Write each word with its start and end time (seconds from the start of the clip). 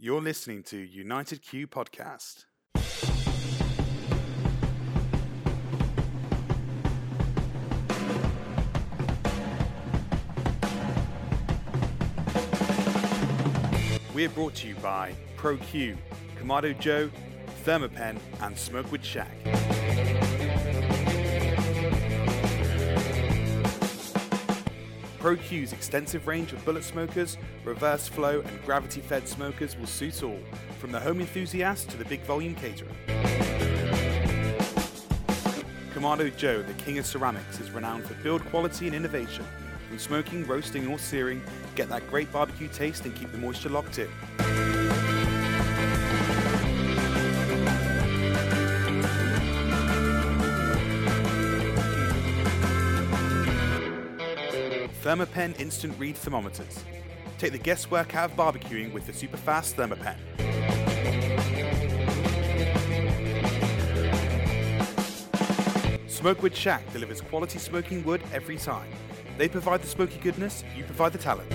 You're 0.00 0.20
listening 0.20 0.62
to 0.64 0.76
United 0.76 1.42
Q 1.42 1.66
Podcast. 1.66 2.44
We're 14.14 14.28
brought 14.28 14.54
to 14.54 14.68
you 14.68 14.76
by 14.76 15.16
ProQ, 15.36 15.96
Kamado 16.40 16.78
Joe, 16.78 17.10
Thermapen, 17.64 18.20
and 18.40 18.56
Smokewood 18.56 19.04
Shack. 19.04 19.67
ProQ's 25.28 25.74
extensive 25.74 26.26
range 26.26 26.54
of 26.54 26.64
bullet 26.64 26.82
smokers, 26.82 27.36
reverse 27.62 28.08
flow, 28.08 28.40
and 28.40 28.64
gravity 28.64 29.02
fed 29.02 29.28
smokers 29.28 29.76
will 29.76 29.86
suit 29.86 30.22
all, 30.22 30.38
from 30.78 30.90
the 30.90 30.98
home 30.98 31.20
enthusiast 31.20 31.90
to 31.90 31.98
the 31.98 32.04
big 32.06 32.22
volume 32.22 32.54
caterer. 32.54 32.88
Kamado 35.92 36.34
Joe, 36.34 36.62
the 36.62 36.72
king 36.74 36.96
of 36.96 37.04
ceramics, 37.04 37.60
is 37.60 37.70
renowned 37.70 38.06
for 38.06 38.14
build 38.22 38.42
quality 38.46 38.86
and 38.86 38.96
innovation. 38.96 39.44
From 39.90 39.98
smoking, 39.98 40.46
roasting, 40.46 40.86
or 40.86 40.98
searing, 40.98 41.42
get 41.74 41.90
that 41.90 42.08
great 42.08 42.32
barbecue 42.32 42.68
taste 42.68 43.04
and 43.04 43.14
keep 43.14 43.30
the 43.30 43.36
moisture 43.36 43.68
locked 43.68 43.98
in. 43.98 44.08
Thermapen 55.08 55.58
Instant 55.58 55.98
Read 55.98 56.16
Thermometers. 56.16 56.84
Take 57.38 57.52
the 57.52 57.58
guesswork 57.58 58.14
out 58.14 58.30
of 58.30 58.36
barbecuing 58.36 58.92
with 58.92 59.06
the 59.06 59.12
super 59.14 59.38
fast 59.38 59.74
Thermapen. 59.74 60.18
Smokewood 66.06 66.54
Shack 66.54 66.92
delivers 66.92 67.22
quality 67.22 67.58
smoking 67.58 68.04
wood 68.04 68.20
every 68.34 68.58
time. 68.58 68.90
They 69.38 69.48
provide 69.48 69.80
the 69.80 69.86
smoky 69.86 70.18
goodness, 70.18 70.62
you 70.76 70.84
provide 70.84 71.14
the 71.14 71.18
talent. 71.18 71.48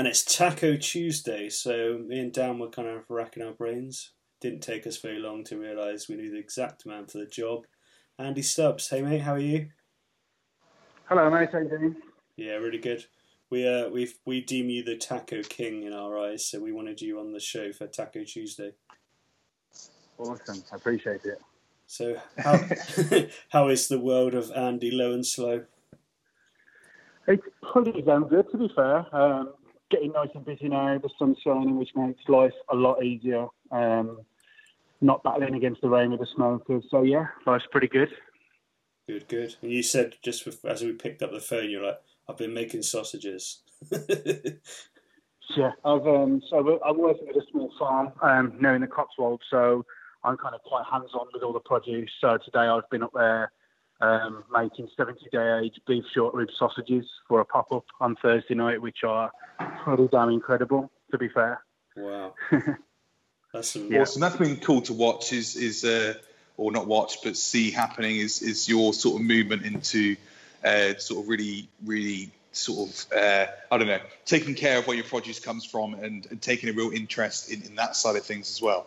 And 0.00 0.08
it's 0.08 0.24
Taco 0.24 0.78
Tuesday, 0.78 1.50
so 1.50 1.98
me 2.06 2.20
and 2.20 2.32
Dan 2.32 2.58
were 2.58 2.70
kind 2.70 2.88
of 2.88 3.04
racking 3.10 3.42
our 3.42 3.52
brains. 3.52 4.12
Didn't 4.40 4.62
take 4.62 4.86
us 4.86 4.96
very 4.96 5.18
long 5.18 5.44
to 5.44 5.58
realise 5.58 6.08
we 6.08 6.16
knew 6.16 6.30
the 6.30 6.38
exact 6.38 6.86
man 6.86 7.04
for 7.04 7.18
the 7.18 7.26
job. 7.26 7.66
Andy 8.18 8.40
Stubbs, 8.40 8.88
hey 8.88 9.02
mate, 9.02 9.20
how 9.20 9.34
are 9.34 9.38
you? 9.38 9.68
Hello, 11.04 11.28
mate. 11.28 11.50
How 11.52 11.58
are 11.58 11.64
you 11.64 11.68
doing? 11.68 11.96
Yeah, 12.36 12.52
really 12.52 12.78
good. 12.78 13.04
We 13.50 13.68
uh 13.68 13.90
we 13.90 14.10
we 14.24 14.40
deem 14.40 14.70
you 14.70 14.82
the 14.82 14.96
Taco 14.96 15.42
King 15.42 15.82
in 15.82 15.92
our 15.92 16.18
eyes, 16.18 16.46
so 16.46 16.60
we 16.60 16.72
wanted 16.72 17.02
you 17.02 17.20
on 17.20 17.34
the 17.34 17.38
show 17.38 17.70
for 17.70 17.86
Taco 17.86 18.24
Tuesday. 18.24 18.72
Awesome. 20.16 20.64
I 20.72 20.76
appreciate 20.76 21.26
it. 21.26 21.42
So 21.86 22.16
how 22.38 22.58
how 23.50 23.68
is 23.68 23.88
the 23.88 24.00
world 24.00 24.32
of 24.32 24.50
Andy 24.52 24.92
Low 24.92 25.12
and 25.12 25.26
Slow? 25.26 25.66
It's 27.26 27.46
pretty 27.70 28.00
damn 28.00 28.28
good, 28.28 28.50
to 28.50 28.56
be 28.56 28.72
fair. 28.74 29.14
Um, 29.14 29.52
getting 29.90 30.12
nice 30.12 30.28
and 30.34 30.44
busy 30.44 30.68
now. 30.68 30.98
The 30.98 31.10
sun's 31.18 31.38
shining, 31.44 31.76
which 31.76 31.90
makes 31.94 32.20
life 32.28 32.52
a 32.70 32.74
lot 32.74 33.02
easier. 33.02 33.46
Um, 33.70 34.20
not 35.00 35.22
battling 35.22 35.54
against 35.54 35.80
the 35.80 35.88
rain 35.88 36.10
with 36.10 36.20
the 36.20 36.26
smokers. 36.34 36.84
So 36.90 37.02
yeah, 37.02 37.26
life's 37.46 37.64
pretty 37.70 37.88
good. 37.88 38.10
Good, 39.08 39.28
good. 39.28 39.56
And 39.62 39.70
you 39.72 39.82
said 39.82 40.14
just 40.22 40.46
as 40.64 40.82
we 40.82 40.92
picked 40.92 41.22
up 41.22 41.32
the 41.32 41.40
phone, 41.40 41.70
you're 41.70 41.84
like, 41.84 42.00
I've 42.28 42.36
been 42.36 42.54
making 42.54 42.82
sausages. 42.82 43.62
Yeah, 45.56 45.72
I've 45.84 46.06
um, 46.06 46.40
so 46.48 46.80
I'm 46.86 46.98
working 46.98 47.28
at 47.28 47.36
a 47.36 47.42
small 47.50 47.72
farm 47.78 48.12
um, 48.22 48.56
now 48.60 48.74
in 48.74 48.82
the 48.82 48.86
Cotswolds, 48.86 49.42
so 49.50 49.84
I'm 50.22 50.36
kind 50.36 50.54
of 50.54 50.62
quite 50.62 50.84
hands-on 50.90 51.26
with 51.32 51.42
all 51.42 51.52
the 51.52 51.60
produce. 51.60 52.10
So 52.20 52.38
today 52.44 52.60
I've 52.60 52.88
been 52.90 53.02
up 53.02 53.12
there 53.14 53.50
um, 54.00 54.44
making 54.52 54.88
70-day 54.98 55.64
age 55.64 55.80
beef 55.86 56.04
short 56.14 56.34
rib 56.34 56.48
sausages 56.58 57.06
for 57.28 57.40
a 57.40 57.44
pop-up 57.44 57.84
on 58.00 58.16
Thursday 58.16 58.54
night, 58.54 58.80
which 58.80 59.04
are 59.04 59.30
pretty 59.84 60.08
damn 60.08 60.30
incredible, 60.30 60.90
to 61.10 61.18
be 61.18 61.28
fair. 61.28 61.62
wow, 61.96 62.34
that's 63.52 63.70
some 63.70 63.90
Yeah. 63.90 64.02
Awesome. 64.02 64.20
That's 64.20 64.36
been 64.36 64.56
cool 64.56 64.82
to 64.82 64.94
watch. 64.94 65.32
Is 65.32 65.56
is 65.56 65.84
uh, 65.84 66.14
or 66.56 66.72
not 66.72 66.86
watch, 66.86 67.18
but 67.22 67.36
see 67.36 67.70
happening. 67.70 68.16
Is 68.16 68.42
is 68.42 68.68
your 68.68 68.94
sort 68.94 69.20
of 69.20 69.26
movement 69.26 69.64
into 69.64 70.16
uh, 70.64 70.94
sort 70.98 71.24
of 71.24 71.28
really 71.28 71.68
really 71.84 72.30
sort 72.52 72.88
of 72.88 73.12
uh, 73.16 73.46
I 73.70 73.78
don't 73.78 73.86
know 73.86 74.00
taking 74.24 74.54
care 74.54 74.78
of 74.78 74.86
where 74.86 74.96
your 74.96 75.04
produce 75.04 75.40
comes 75.40 75.64
from 75.64 75.94
and, 75.94 76.26
and 76.30 76.40
taking 76.40 76.68
a 76.68 76.72
real 76.72 76.90
interest 76.90 77.50
in, 77.50 77.62
in 77.62 77.74
that 77.76 77.96
side 77.96 78.16
of 78.16 78.24
things 78.24 78.50
as 78.50 78.62
well. 78.62 78.86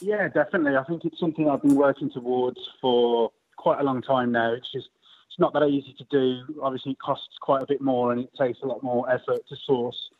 Yeah, 0.00 0.28
definitely. 0.28 0.76
I 0.76 0.82
think 0.84 1.04
it's 1.04 1.20
something 1.20 1.48
I've 1.48 1.62
been 1.62 1.76
working 1.76 2.10
towards 2.10 2.58
for 2.80 3.30
quite 3.62 3.80
a 3.80 3.84
long 3.84 4.02
time 4.02 4.32
now. 4.32 4.52
It's 4.52 4.70
just 4.72 4.88
it's 5.28 5.38
not 5.38 5.52
that 5.54 5.62
easy 5.66 5.94
to 5.96 6.04
do. 6.10 6.60
Obviously, 6.60 6.92
it 6.92 6.98
costs 6.98 7.38
quite 7.40 7.62
a 7.62 7.66
bit 7.66 7.80
more, 7.80 8.12
and 8.12 8.20
it 8.20 8.30
takes 8.38 8.58
a 8.62 8.66
lot 8.66 8.82
more 8.82 9.08
effort 9.08 9.40
to 9.48 9.56
source 9.64 10.10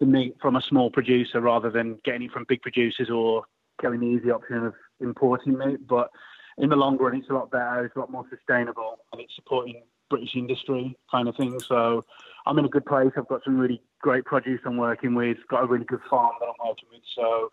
the 0.00 0.06
meat 0.06 0.36
from 0.42 0.56
a 0.56 0.62
small 0.62 0.90
producer 0.90 1.40
rather 1.40 1.70
than 1.70 1.98
getting 2.04 2.24
it 2.24 2.32
from 2.32 2.44
big 2.48 2.60
producers 2.60 3.08
or 3.08 3.44
going 3.80 4.00
the 4.00 4.06
easy 4.06 4.30
option 4.30 4.66
of 4.66 4.74
importing 5.00 5.56
meat. 5.56 5.86
But 5.88 6.10
in 6.58 6.68
the 6.68 6.76
long 6.76 6.98
run, 6.98 7.16
it's 7.16 7.30
a 7.30 7.32
lot 7.32 7.50
better. 7.50 7.84
It's 7.84 7.96
a 7.96 8.00
lot 8.00 8.10
more 8.10 8.26
sustainable, 8.28 8.98
and 9.12 9.22
it's 9.22 9.34
supporting 9.36 9.82
British 10.10 10.34
industry 10.34 10.96
kind 11.10 11.28
of 11.28 11.36
thing. 11.36 11.58
So 11.60 12.04
I'm 12.46 12.58
in 12.58 12.64
a 12.64 12.68
good 12.68 12.84
place. 12.84 13.12
I've 13.16 13.28
got 13.28 13.44
some 13.44 13.58
really 13.58 13.80
great 14.00 14.24
produce 14.24 14.60
I'm 14.66 14.76
working 14.76 15.14
with. 15.14 15.38
Got 15.48 15.64
a 15.64 15.66
really 15.66 15.84
good 15.84 16.00
farm 16.10 16.32
that 16.40 16.46
I'm 16.46 16.68
working 16.68 16.88
with. 16.90 17.02
So 17.14 17.50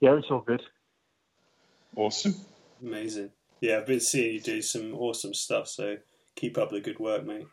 yeah, 0.00 0.16
it's 0.16 0.30
all 0.30 0.40
good. 0.40 0.62
Awesome. 1.96 2.34
amazing. 2.82 3.30
Yeah, 3.62 3.78
I've 3.78 3.86
been 3.86 4.00
seeing 4.00 4.34
you 4.34 4.40
do 4.40 4.60
some 4.60 4.92
awesome 4.94 5.32
stuff. 5.32 5.68
So 5.68 5.96
keep 6.36 6.58
up 6.58 6.70
the 6.70 6.80
good 6.80 6.98
work, 6.98 7.24
mate. 7.24 7.46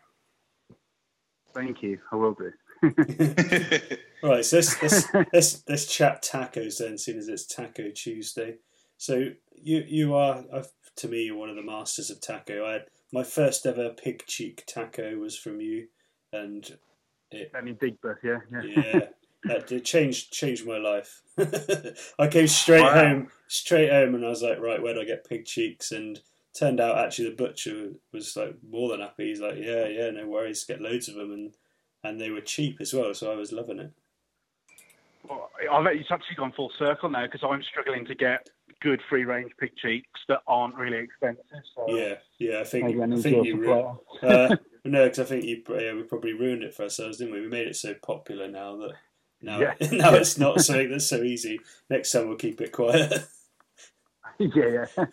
Thank 1.53 1.81
you. 1.81 1.99
I 2.11 2.17
will 2.17 2.35
do. 2.35 2.51
Right, 4.21 4.43
so 4.43 4.57
let's 4.57 4.81
let's, 4.81 5.07
let's 5.33 5.63
let's 5.67 5.85
chat 5.85 6.23
tacos 6.23 6.79
then, 6.79 6.97
seeing 6.97 7.17
as 7.17 7.27
it's 7.27 7.45
Taco 7.45 7.89
Tuesday. 7.91 8.55
So 8.97 9.29
you 9.53 9.83
you 9.87 10.15
are 10.15 10.43
uh, 10.51 10.63
to 10.97 11.07
me 11.07 11.23
you're 11.23 11.37
one 11.37 11.49
of 11.49 11.55
the 11.55 11.63
masters 11.63 12.09
of 12.09 12.19
taco. 12.21 12.65
I 12.65 12.73
had 12.73 12.85
my 13.13 13.23
first 13.23 13.65
ever 13.65 13.91
pig 13.91 14.25
cheek 14.27 14.63
taco 14.67 15.15
was 15.17 15.37
from 15.37 15.61
you, 15.61 15.87
and 16.33 16.69
it 17.31 17.51
I 17.55 17.61
mean, 17.61 17.77
big 17.79 17.99
birth, 18.01 18.19
yeah, 18.23 18.39
yeah. 18.51 18.61
yeah 18.75 18.99
that 19.45 19.71
it 19.71 19.85
changed 19.85 20.31
changed 20.33 20.65
my 20.67 20.77
life. 20.77 21.21
I 22.19 22.27
came 22.27 22.47
straight 22.47 22.81
Wow. 22.81 22.93
home 22.93 23.31
straight 23.47 23.89
home 23.89 24.15
and 24.15 24.25
I 24.25 24.29
was 24.29 24.43
like, 24.43 24.59
right, 24.59 24.81
where 24.81 24.93
do 24.93 25.01
I 25.01 25.05
get 25.05 25.27
pig 25.27 25.45
cheeks? 25.45 25.91
And 25.91 26.19
turned 26.53 26.79
out 26.79 26.97
actually 26.97 27.29
the 27.29 27.35
butcher 27.35 27.91
was 28.11 28.35
like 28.35 28.55
more 28.69 28.89
than 28.89 29.01
happy. 29.01 29.27
He's 29.29 29.39
like, 29.41 29.57
yeah, 29.57 29.87
yeah, 29.87 30.09
no 30.11 30.27
worries, 30.27 30.65
get 30.65 30.81
loads 30.81 31.07
of 31.07 31.15
them, 31.15 31.31
and 31.31 31.53
and 32.03 32.19
they 32.19 32.29
were 32.29 32.41
cheap 32.41 32.79
as 32.79 32.93
well, 32.93 33.13
so 33.13 33.31
I 33.31 33.35
was 33.35 33.51
loving 33.51 33.79
it. 33.79 33.91
Well, 35.27 35.49
I've 35.71 35.85
it's 35.87 36.11
actually 36.11 36.35
gone 36.37 36.53
full 36.55 36.71
circle 36.79 37.09
now 37.09 37.25
because 37.25 37.41
I'm 37.43 37.61
struggling 37.63 38.05
to 38.05 38.15
get 38.15 38.49
good 38.81 39.01
free 39.09 39.25
range 39.25 39.51
pig 39.59 39.71
cheeks 39.81 40.19
that 40.29 40.39
aren't 40.47 40.75
really 40.75 40.97
expensive. 40.97 41.43
So 41.75 41.85
Yeah, 41.89 42.15
yeah, 42.39 42.59
I 42.61 42.63
think 42.63 42.99
I 42.99 43.03
I 43.03 43.17
think 43.17 43.45
you. 43.45 43.55
Ru- 43.57 43.97
supplier. 44.21 44.37
uh, 44.51 44.55
no, 44.85 45.03
because 45.05 45.19
I 45.19 45.23
think 45.25 45.43
you. 45.45 45.61
Yeah, 45.69 45.93
we 45.93 46.03
probably 46.03 46.33
ruined 46.33 46.63
it 46.63 46.73
for 46.73 46.83
ourselves, 46.83 47.17
didn't 47.17 47.33
we? 47.33 47.41
We 47.41 47.47
made 47.49 47.67
it 47.67 47.75
so 47.75 47.93
popular 48.01 48.47
now 48.47 48.77
that 48.77 48.93
now 49.41 49.59
Yeah. 49.59 49.73
now 49.91 50.13
it's 50.13 50.37
not 50.37 50.61
something 50.61 50.91
that's 50.91 51.07
so 51.07 51.21
easy. 51.21 51.59
Next 51.89 52.11
time 52.11 52.27
we'll 52.27 52.37
keep 52.37 52.61
it 52.61 52.71
quiet. 52.71 53.25
yeah, 54.39 54.85
yeah. 54.97 55.05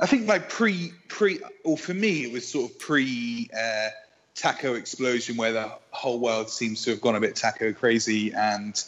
I 0.00 0.06
think 0.06 0.26
my 0.26 0.38
pre 0.38 0.92
pre 1.08 1.40
or 1.64 1.78
for 1.78 1.94
me 1.94 2.24
it 2.24 2.32
was 2.32 2.46
sort 2.48 2.70
of 2.70 2.78
pre 2.78 3.48
uh, 3.56 3.88
taco 4.34 4.74
explosion 4.74 5.36
where 5.36 5.52
the 5.52 5.72
whole 5.90 6.18
world 6.18 6.50
seems 6.50 6.82
to 6.84 6.90
have 6.90 7.00
gone 7.00 7.14
a 7.14 7.20
bit 7.20 7.36
taco 7.36 7.72
crazy 7.72 8.32
and 8.32 8.82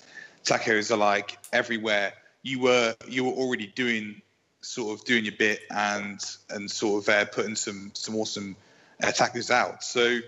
tacos 0.44 0.90
are 0.90 0.96
like 0.96 1.38
everywhere. 1.52 2.12
You 2.42 2.60
were 2.60 2.94
you 3.08 3.24
were 3.24 3.32
already 3.32 3.66
doing 3.66 4.20
sort 4.60 4.98
of 4.98 5.04
doing 5.04 5.24
your 5.24 5.34
bit 5.38 5.60
and 5.70 6.20
and 6.50 6.70
sort 6.70 7.02
of 7.02 7.08
uh, 7.08 7.24
putting 7.26 7.56
some 7.56 7.90
some 7.94 8.16
awesome 8.16 8.56
uh, 9.02 9.08
tacos 9.08 9.50
out. 9.50 9.82
So, 9.82 10.20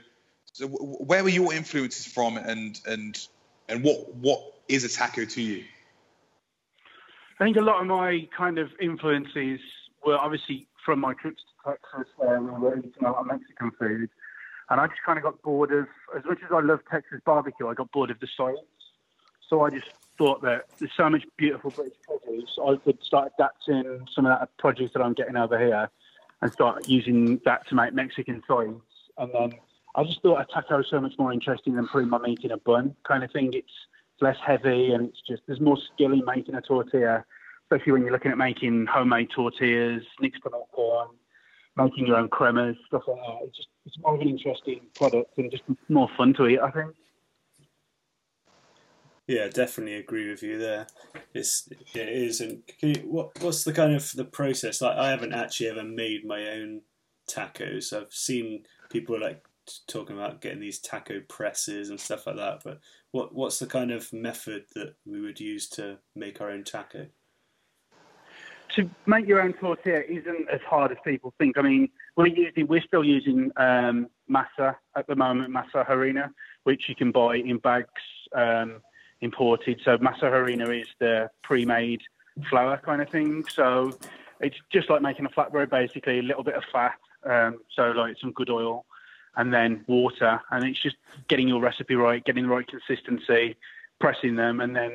so 0.53 0.67
where 0.69 1.23
were 1.23 1.31
your 1.31 1.53
influences 1.53 2.07
from, 2.07 2.37
and 2.37 2.79
and 2.87 3.27
and 3.69 3.83
what 3.83 4.15
what 4.17 4.41
is 4.69 4.85
a 4.85 4.89
taco 4.89 5.25
to 5.25 5.43
you? 5.43 5.65
I 7.39 7.45
think 7.45 7.57
a 7.57 7.61
lot 7.61 7.81
of 7.81 7.87
my 7.87 8.29
kind 8.37 8.59
of 8.59 8.71
influences 8.81 9.61
were 10.05 10.17
obviously 10.17 10.69
from 10.85 11.01
my 11.01 11.15
trips 11.15 11.43
to 11.65 11.73
Texas, 11.73 12.13
where 12.17 12.41
we 12.41 12.51
were 12.51 12.79
eating 12.79 12.93
a 13.01 13.11
lot 13.11 13.17
of 13.17 13.27
Mexican 13.27 13.71
food, 13.79 14.09
and 14.71 14.81
I 14.81 14.87
just 14.87 15.03
kind 15.05 15.19
of 15.19 15.25
got 15.25 15.43
bored 15.43 15.73
of 15.73 15.87
as 16.17 16.25
much 16.25 16.39
as 16.45 16.53
I 16.53 16.61
love 16.61 16.81
Texas 16.91 17.21
barbecue, 17.25 17.69
I 17.69 17.75
got 17.75 17.91
bored 17.93 18.11
of 18.11 18.21
the 18.21 18.29
science. 18.37 18.61
So 19.49 19.63
I 19.63 19.71
just 19.71 19.87
thought 20.19 20.43
that 20.43 20.65
there's 20.79 20.91
so 20.97 21.09
much 21.09 21.25
beautiful 21.37 21.71
British 21.71 21.95
produce, 22.05 22.59
I 22.61 22.77
could 22.77 23.03
start 23.03 23.33
adapting 23.39 24.07
some 24.13 24.27
of 24.27 24.39
that 24.39 24.49
produce 24.59 24.93
that 24.95 25.03
I'm 25.03 25.13
getting 25.13 25.37
over 25.37 25.59
here 25.59 25.89
and 26.43 26.53
start 26.53 26.89
using 26.89 27.41
that 27.45 27.67
to 27.69 27.75
make 27.75 27.95
Mexican 27.95 28.43
sides. 28.49 28.81
And 29.19 29.33
then 29.33 29.55
I 29.97 30.05
just 30.05 30.21
thought 30.21 30.41
a 30.41 30.45
taco 30.45 30.77
was 30.77 30.87
so 30.91 31.01
much 31.01 31.15
more 31.19 31.33
interesting 31.33 31.75
than 31.75 31.89
putting 31.89 32.11
my 32.11 32.19
meat 32.19 32.41
in 32.45 32.53
a 32.53 32.59
bun 32.59 32.95
kind 33.09 33.25
of 33.25 33.33
thing. 33.33 33.51
It's 33.55 33.73
less 34.21 34.37
heavy 34.47 34.93
and 34.93 35.09
it's 35.09 35.23
just, 35.27 35.43
there's 35.47 35.61
more 35.61 35.79
skill 35.95 36.13
in 36.13 36.23
making 36.27 36.55
a 36.55 36.61
tortilla, 36.61 37.25
especially 37.65 37.93
when 37.93 38.03
you're 38.03 38.13
looking 38.13 38.31
at 38.31 38.37
making 38.37 38.87
homemade 38.87 39.31
tortillas, 39.35 40.03
nixtamal 40.23 40.69
corn, 40.73 41.09
making 41.77 42.07
your 42.07 42.17
own 42.17 42.29
cremas, 42.29 42.77
stuff 42.89 43.03
like 43.09 43.17
that. 43.17 43.39
It's 43.45 43.57
just, 43.57 43.69
it's 43.87 43.99
more 43.99 44.15
of 44.15 44.21
an 44.21 44.29
interesting 44.29 44.81
product 44.95 45.39
and 45.39 45.51
just 45.51 45.63
more 45.89 46.11
fun 46.17 46.35
to 46.35 46.47
eat, 46.47 46.61
I 46.61 46.71
think. 46.71 46.95
Yeah, 49.27 49.49
definitely 49.49 49.95
agree 49.95 50.31
with 50.31 50.43
you 50.43 50.59
there. 50.59 50.87
It's 51.35 51.69
it 51.95 52.09
is, 52.09 52.41
and 52.41 52.63
you, 52.81 52.95
what 53.07 53.33
what's 53.43 53.65
the 53.65 53.73
kind 53.73 53.93
of 53.93 54.13
the 54.13 54.25
process? 54.25 54.81
Like, 54.81 54.97
I 54.97 55.11
haven't 55.11 55.35
actually 55.35 55.69
ever 55.69 55.83
made 55.83 56.25
my 56.25 56.47
own 56.49 56.83
tacos. 57.29 57.93
I've 57.93 58.13
seen 58.13 58.63
people 58.89 59.21
like 59.21 59.45
talking 59.87 60.17
about 60.17 60.41
getting 60.41 60.61
these 60.61 60.79
taco 60.79 61.21
presses 61.29 61.91
and 61.91 62.01
stuff 62.01 62.27
like 62.27 62.37
that. 62.37 62.63
But 62.65 62.81
what 63.13 63.35
what's 63.35 63.59
the 63.59 63.67
kind 63.67 63.91
of 63.91 64.13
method 64.13 64.65
that 64.75 64.95
we 65.05 65.21
would 65.21 65.41
use 65.41 65.69
to 65.71 65.99
make 66.15 66.41
our 66.41 66.51
own 66.51 66.65
taco? 66.65 67.07
To 68.75 68.91
make 69.07 69.27
your 69.27 69.41
own 69.41 69.53
tortilla 69.55 70.01
isn't 70.09 70.49
as 70.53 70.61
hard 70.69 70.93
as 70.93 70.99
people 71.05 71.33
think. 71.39 71.57
I 71.57 71.63
mean, 71.63 71.89
we're 72.17 72.27
using 72.27 72.67
we're 72.67 72.83
still 72.83 73.05
using 73.05 73.51
um, 73.57 74.09
masa 74.31 74.77
at 74.97 75.07
the 75.07 75.17
moment, 75.17 75.55
masa 75.55 75.87
harina, 75.87 76.31
which 76.65 76.85
you 76.89 76.95
can 76.95 77.13
buy 77.13 77.37
in 77.37 77.59
bags. 77.59 77.89
Um, 78.35 78.81
imported. 79.21 79.81
So 79.85 79.97
masa 79.99 80.25
harina 80.25 80.81
is 80.81 80.89
the 81.01 81.31
pre-made 81.43 82.03
flour 82.51 82.81
kind 82.85 83.01
of 83.01 83.09
thing. 83.09 83.45
So 83.49 83.99
it's 84.41 84.57
just 84.73 84.91
like 84.91 85.03
making 85.03 85.27
a 85.27 85.31
flatbread, 85.31 85.71
basically 85.71 86.19
a 86.19 86.23
little 86.23 86.45
bit 86.45 86.55
of 86.55 86.65
fat, 86.73 86.99
um, 87.25 87.59
so 87.75 87.91
like 87.91 88.17
some 88.21 88.33
good 88.33 88.51
oil, 88.51 88.85
and 89.37 89.53
then 89.53 89.85
water, 89.87 90.41
and 90.51 90.65
it's 90.65 90.83
just 90.83 90.97
getting 91.29 91.49
your 91.49 91.61
recipe 91.61 91.95
right, 91.95 92.25
getting 92.25 92.45
the 92.45 92.51
right 92.51 92.67
consistency, 92.67 93.57
pressing 94.01 94.37
them, 94.37 94.61
and 94.61 94.75
then 94.75 94.93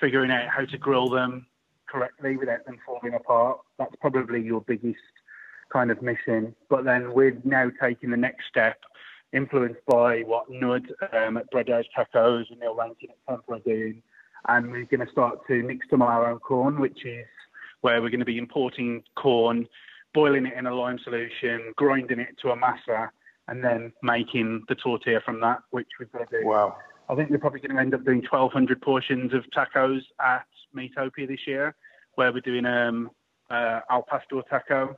figuring 0.00 0.30
out 0.30 0.48
how 0.48 0.64
to 0.64 0.78
grill 0.78 1.10
them 1.10 1.46
correctly 1.88 2.36
without 2.36 2.64
them 2.64 2.78
falling 2.86 3.14
apart. 3.14 3.58
That's 3.78 3.94
probably 4.00 4.40
your 4.40 4.60
biggest 4.62 4.98
kind 5.72 5.90
of 5.90 6.02
mission. 6.02 6.54
But 6.68 6.84
then 6.84 7.12
we're 7.12 7.38
now 7.44 7.70
taking 7.80 8.10
the 8.10 8.16
next 8.16 8.46
step 8.48 8.78
influenced 9.32 9.84
by 9.86 10.20
what 10.20 10.50
Nud 10.50 10.86
um, 11.12 11.36
at 11.36 11.50
Breddos 11.50 11.84
Tacos 11.96 12.50
and 12.50 12.60
Neil 12.60 12.76
Rankin 12.76 13.10
at 13.10 13.16
Temper 13.28 13.54
are 13.54 13.58
doing. 13.60 14.02
And 14.48 14.70
we're 14.70 14.86
going 14.86 15.04
to 15.04 15.12
start 15.12 15.38
to 15.46 15.62
mix 15.62 15.86
them 15.88 16.02
our 16.02 16.30
own 16.30 16.38
corn, 16.40 16.80
which 16.80 17.04
is 17.04 17.26
where 17.80 18.02
we're 18.02 18.10
going 18.10 18.20
to 18.20 18.26
be 18.26 18.38
importing 18.38 19.02
corn, 19.16 19.68
boiling 20.14 20.46
it 20.46 20.54
in 20.56 20.66
a 20.66 20.74
lime 20.74 20.98
solution, 21.02 21.72
grinding 21.76 22.20
it 22.20 22.36
to 22.42 22.50
a 22.50 22.56
masa, 22.56 23.10
and 23.48 23.62
then 23.62 23.92
making 24.02 24.64
the 24.68 24.74
tortilla 24.74 25.20
from 25.24 25.40
that, 25.40 25.62
which 25.70 25.88
we're 25.98 26.06
going 26.06 26.26
to 26.26 26.40
do. 26.40 26.46
Wow. 26.46 26.76
I 27.08 27.14
think 27.14 27.30
we're 27.30 27.38
probably 27.38 27.60
going 27.60 27.74
to 27.74 27.80
end 27.80 27.94
up 27.94 28.04
doing 28.04 28.18
1,200 28.18 28.80
portions 28.80 29.32
of 29.34 29.44
tacos 29.56 30.00
at 30.20 30.46
Meatopia 30.74 31.28
this 31.28 31.46
year, 31.46 31.74
where 32.14 32.32
we're 32.32 32.40
doing 32.40 32.64
um, 32.64 33.10
uh, 33.50 33.80
al 33.90 34.02
pastor 34.08 34.42
taco, 34.48 34.96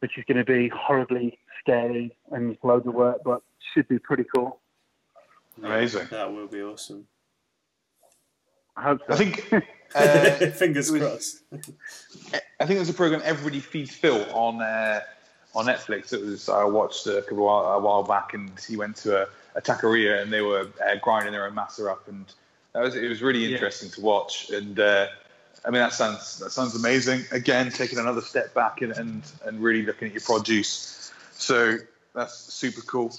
which 0.00 0.18
is 0.18 0.24
going 0.26 0.38
to 0.38 0.44
be 0.44 0.68
horribly 0.68 1.38
scary 1.60 2.16
and 2.32 2.56
loads 2.62 2.86
of 2.86 2.94
work, 2.94 3.18
but 3.24 3.42
should 3.72 3.88
be 3.88 3.98
pretty 3.98 4.24
cool. 4.34 4.60
Amazing. 5.62 6.08
That 6.10 6.32
will 6.32 6.48
be 6.48 6.62
awesome. 6.62 7.06
I 8.76 8.82
hope 8.82 9.00
so. 9.06 9.14
I 9.14 9.16
think. 9.16 9.52
Uh, 9.94 10.50
Fingers 10.50 10.90
was, 10.90 11.00
crossed. 11.00 11.42
I 12.60 12.66
think 12.66 12.78
there's 12.78 12.90
a 12.90 12.94
program 12.94 13.22
Everybody 13.24 13.60
Feeds 13.60 13.94
Phil 13.94 14.26
on 14.34 14.60
uh, 14.60 15.00
on 15.56 15.66
Netflix. 15.66 16.12
It 16.12 16.22
was 16.22 16.48
I 16.48 16.64
watched 16.64 17.06
a, 17.06 17.22
couple 17.22 17.46
while, 17.46 17.64
a 17.64 17.80
while 17.80 18.02
back, 18.02 18.34
and 18.34 18.52
he 18.68 18.76
went 18.76 18.94
to 18.96 19.22
a, 19.22 19.26
a 19.56 19.62
taqueria 19.62 20.22
and 20.22 20.32
they 20.32 20.42
were 20.42 20.68
uh, 20.86 20.96
grinding 21.00 21.32
their 21.32 21.46
own 21.46 21.54
masa 21.54 21.90
up, 21.90 22.06
and 22.06 22.26
that 22.74 22.82
was 22.82 22.94
it 22.94 23.08
was 23.08 23.22
really 23.22 23.52
interesting 23.52 23.88
yeah. 23.88 23.94
to 23.96 24.00
watch. 24.02 24.50
And 24.50 24.78
uh, 24.78 25.06
I 25.64 25.70
mean 25.70 25.80
that 25.80 25.94
sounds 25.94 26.38
that 26.38 26.50
sounds 26.52 26.76
amazing. 26.76 27.24
Again, 27.32 27.70
taking 27.70 27.98
another 27.98 28.20
step 28.20 28.54
back 28.54 28.82
and 28.82 28.92
and, 28.92 29.22
and 29.44 29.60
really 29.60 29.82
looking 29.82 30.08
at 30.08 30.14
your 30.14 30.22
produce. 30.22 31.10
So 31.32 31.78
that's 32.14 32.34
super 32.34 32.82
cool. 32.82 33.12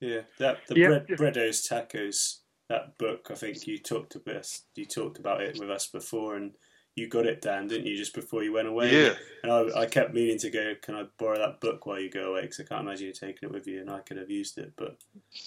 Yeah, 0.00 0.20
that 0.38 0.58
the 0.68 0.76
yeah. 0.78 0.86
bread, 0.86 1.34
Breddos 1.34 1.68
tacos. 1.68 2.38
That 2.68 2.98
book, 2.98 3.28
I 3.30 3.34
think 3.34 3.66
you 3.66 3.78
talked 3.78 4.14
about 4.14 4.46
you 4.76 4.84
talked 4.84 5.18
about 5.18 5.40
it 5.40 5.58
with 5.58 5.70
us 5.70 5.86
before, 5.86 6.36
and 6.36 6.52
you 6.98 7.08
got 7.08 7.26
it, 7.26 7.40
Dan, 7.40 7.68
didn't 7.68 7.86
you? 7.86 7.96
Just 7.96 8.14
before 8.14 8.42
you 8.42 8.52
went 8.52 8.68
away. 8.68 8.92
Yeah. 8.92 9.14
And 9.42 9.52
I, 9.52 9.82
I 9.82 9.86
kept 9.86 10.14
meaning 10.14 10.38
to 10.38 10.50
go. 10.50 10.74
Can 10.82 10.94
I 10.94 11.04
borrow 11.18 11.38
that 11.38 11.60
book 11.60 11.86
while 11.86 12.00
you 12.00 12.10
go 12.10 12.32
away? 12.32 12.42
Because 12.42 12.60
I 12.60 12.64
can't 12.64 12.82
imagine 12.82 13.06
you 13.06 13.12
taking 13.12 13.48
it 13.48 13.52
with 13.52 13.66
you, 13.66 13.80
and 13.80 13.90
I 13.90 14.00
could 14.00 14.16
have 14.16 14.30
used 14.30 14.58
it, 14.58 14.72
but 14.76 14.98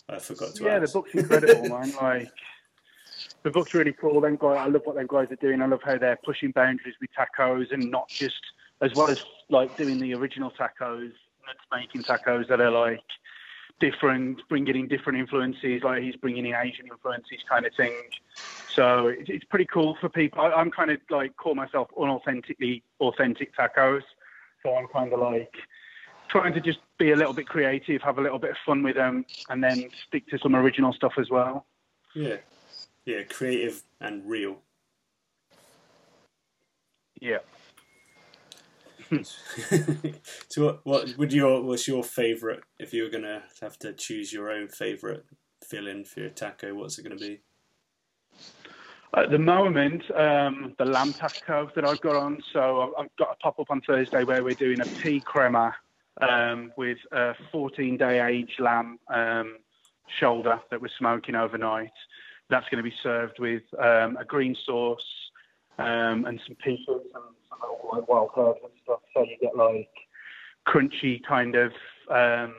I 0.09 0.19
forgot 0.19 0.56
to. 0.56 0.63
Yeah, 0.63 0.77
ask. 0.77 0.94
the 0.94 1.00
book's 1.00 1.13
incredible, 1.13 1.69
man. 1.80 1.94
Like 2.01 2.31
the 3.44 3.51
book's 3.51 3.74
really 3.74 3.94
cool. 3.94 4.21
Them 4.21 4.38
guys, 4.39 4.57
I 4.59 4.68
love 4.68 4.81
what 4.86 4.95
them 4.95 5.07
guys 5.07 5.27
are 5.31 5.36
doing. 5.36 5.62
I 5.62 5.65
love 5.65 5.81
how 5.83 5.98
they're 5.98 6.19
pushing 6.24 6.51
boundaries 6.51 6.95
with 7.01 7.09
tacos, 7.18 7.71
and 7.71 7.92
not 7.92 8.07
just 8.07 8.42
as 8.81 8.94
well 8.95 9.09
as 9.09 9.24
like 9.50 9.75
doing 9.77 10.00
the 10.00 10.13
original 10.13 10.51
tacos, 10.51 11.12
not 11.45 11.80
making 11.80 12.04
tacos 12.04 12.47
that 12.47 12.62
are 12.62 12.71
like 12.71 13.04
different, 13.81 14.48
bringing 14.48 14.75
in 14.78 14.88
different 14.88 15.19
influences, 15.19 15.83
like 15.83 16.04
he's 16.04 16.16
bringing 16.16 16.45
in 16.45 16.56
Asian 16.56 16.88
influences, 16.88 17.39
kind 17.50 17.66
of 17.66 17.74
thing. 17.74 17.92
So 18.74 19.07
it's, 19.07 19.30
it's 19.30 19.44
pretty 19.44 19.66
cool 19.66 19.98
for 20.00 20.07
people. 20.07 20.39
I, 20.39 20.62
am 20.62 20.72
kind 20.72 20.92
of 20.92 21.00
like 21.10 21.36
call 21.36 21.56
myself 21.56 21.89
unauthentically 21.98 22.83
authentic 23.01 23.54
tacos. 23.57 24.04
So 24.63 24.78
I'm 24.78 24.88
kind 24.88 25.12
of 25.12 25.19
like 25.19 25.54
trying 26.30 26.54
to 26.54 26.61
just 26.61 26.80
be 26.97 27.11
a 27.11 27.16
little 27.16 27.33
bit 27.33 27.47
creative, 27.47 28.02
have 28.04 28.19
a 28.19 28.21
little 28.21 28.40
bit 28.40 28.52
of 28.52 28.57
fun 28.66 28.83
with 28.83 28.95
them, 28.95 29.26
and 29.50 29.61
then 29.61 29.90
stick 30.07 30.28
to 30.30 30.38
some 30.38 30.56
original 30.56 30.94
stuff 30.94 31.14
as 31.18 31.30
well. 31.30 31.66
Yeah, 32.14 32.38
yeah, 33.06 33.23
creative 33.23 33.81
and 34.00 34.23
real. 34.30 34.57
Yeah. 37.19 37.40
so 40.49 40.63
what, 40.63 40.80
what 40.85 41.18
would 41.18 41.33
your 41.33 41.61
what's 41.61 41.87
your 41.87 42.03
favourite 42.03 42.61
if 42.80 42.94
you 42.94 43.03
were 43.03 43.09
gonna 43.09 43.44
have 43.61 43.77
to 43.80 43.94
choose 43.94 44.31
your 44.31 44.49
own 44.49 44.68
favourite 44.68 45.21
fill-in 45.63 46.06
for 46.06 46.21
your 46.21 46.30
taco? 46.30 46.73
What's 46.73 46.97
it 46.97 47.03
gonna 47.03 47.18
be? 47.18 47.41
At 49.13 49.30
the 49.30 49.37
moment, 49.37 50.03
um, 50.11 50.73
the 50.77 50.85
lamb 50.85 51.11
taco 51.11 51.69
that 51.75 51.85
I've 51.85 51.99
got 51.99 52.15
on. 52.15 52.41
So 52.53 52.94
I've 52.97 53.13
got 53.18 53.33
a 53.33 53.35
pop 53.35 53.59
up 53.59 53.69
on 53.69 53.81
Thursday 53.81 54.23
where 54.23 54.44
we're 54.44 54.56
doing 54.56 54.80
a 54.80 54.85
pea 54.85 55.19
crema 55.19 55.75
um, 56.21 56.71
with 56.77 56.97
a 57.11 57.33
14 57.51 57.97
day 57.97 58.25
age 58.25 58.56
lamb 58.59 58.97
um, 59.13 59.57
shoulder 60.19 60.61
that 60.69 60.81
we're 60.81 60.87
smoking 60.97 61.35
overnight. 61.35 61.91
That's 62.49 62.68
going 62.69 62.81
to 62.81 62.89
be 62.89 62.95
served 63.03 63.39
with 63.39 63.63
um, 63.77 64.15
a 64.18 64.23
green 64.25 64.56
sauce 64.65 65.06
um, 65.77 66.25
and 66.25 66.39
some 66.47 66.56
peas 66.56 66.80
and 66.87 66.99
like 67.91 68.07
wild 68.07 68.30
herbs 68.37 68.59
stuff. 68.92 69.02
So 69.14 69.24
you 69.24 69.38
get 69.42 69.56
like 69.56 69.90
crunchy 70.68 71.24
kind 71.24 71.56
of 71.56 71.71
um, 72.10 72.56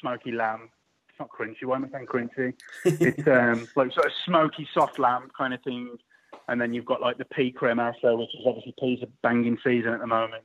smoky 0.00 0.32
lamb. 0.32 0.70
It's 1.08 1.18
not 1.18 1.28
crunchy. 1.30 1.64
Why 1.64 1.76
am 1.76 1.84
I 1.84 1.90
saying 1.90 2.06
crunchy? 2.06 2.54
it's 2.84 3.28
um, 3.28 3.68
like 3.76 3.92
sort 3.92 4.06
of 4.06 4.12
smoky 4.24 4.68
soft 4.72 4.98
lamb 4.98 5.30
kind 5.36 5.54
of 5.54 5.62
thing. 5.62 5.96
And 6.48 6.60
then 6.60 6.74
you've 6.74 6.84
got 6.84 7.00
like 7.00 7.18
the 7.18 7.24
pea 7.24 7.52
crema, 7.52 7.92
so 8.00 8.16
which 8.16 8.34
is 8.34 8.44
obviously 8.46 8.74
peas 8.78 9.02
are 9.02 9.08
banging 9.22 9.58
season 9.62 9.92
at 9.92 10.00
the 10.00 10.06
moment. 10.06 10.44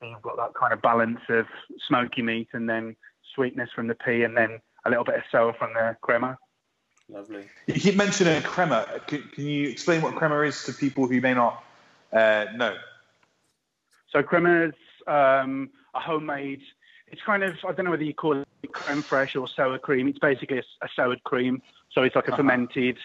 So 0.00 0.06
you've 0.06 0.22
got 0.22 0.36
that 0.36 0.54
kind 0.58 0.72
of 0.72 0.80
balance 0.80 1.20
of 1.28 1.46
smoky 1.86 2.22
meat 2.22 2.48
and 2.52 2.68
then 2.68 2.96
sweetness 3.34 3.70
from 3.74 3.88
the 3.88 3.94
pea, 3.94 4.22
and 4.22 4.36
then 4.36 4.60
a 4.86 4.90
little 4.90 5.04
bit 5.04 5.16
of 5.16 5.22
sour 5.30 5.52
from 5.54 5.74
the 5.74 5.96
crema. 6.00 6.38
Lovely. 7.10 7.44
You 7.66 7.74
keep 7.74 7.96
mentioning 7.96 8.40
crema. 8.42 8.86
Can, 9.06 9.22
can, 9.34 9.44
you 9.44 9.68
explain 9.68 10.00
what 10.00 10.14
crema 10.14 10.40
is 10.40 10.64
to 10.64 10.72
people 10.72 11.06
who 11.06 11.20
may 11.20 11.34
not 11.34 11.62
uh, 12.12 12.46
know? 12.56 12.74
So 14.14 14.22
crema 14.22 14.66
is 14.66 14.74
um, 15.08 15.70
a 15.94 16.00
homemade. 16.00 16.62
It's 17.08 17.22
kind 17.22 17.42
of 17.42 17.56
I 17.66 17.72
don't 17.72 17.84
know 17.84 17.90
whether 17.90 18.04
you 18.04 18.14
call 18.14 18.40
it 18.62 18.72
creme 18.72 19.02
fraiche 19.02 19.40
or 19.40 19.48
sour 19.48 19.78
cream. 19.78 20.06
It's 20.06 20.18
basically 20.18 20.58
a, 20.58 20.64
a 20.82 20.88
soured 20.94 21.22
cream. 21.24 21.60
So 21.90 22.02
it's 22.02 22.14
like 22.14 22.26
a 22.26 22.28
uh-huh. 22.28 22.36
fermented. 22.38 22.98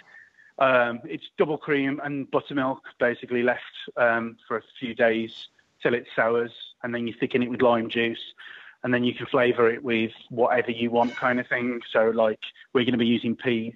Um, 0.60 1.00
it's 1.06 1.24
double 1.38 1.58
cream 1.58 2.00
and 2.04 2.30
buttermilk, 2.30 2.82
basically 3.00 3.44
left 3.44 3.64
um, 3.98 4.38
for 4.48 4.58
a 4.58 4.62
few 4.80 4.94
days 4.94 5.48
till 5.82 5.94
it 5.94 6.06
sours, 6.16 6.52
and 6.84 6.94
then 6.94 7.08
you 7.08 7.14
thicken 7.18 7.42
it 7.42 7.50
with 7.50 7.62
lime 7.62 7.90
juice, 7.90 8.20
and 8.84 8.94
then 8.94 9.04
you 9.04 9.14
can 9.14 9.26
flavour 9.26 9.72
it 9.72 9.82
with 9.82 10.12
whatever 10.30 10.72
you 10.72 10.92
want, 10.92 11.16
kind 11.16 11.40
of 11.40 11.48
thing. 11.48 11.80
So 11.92 12.10
like 12.10 12.40
we're 12.74 12.84
going 12.84 12.92
to 12.92 13.00
be 13.00 13.08
using 13.08 13.36
peas, 13.36 13.74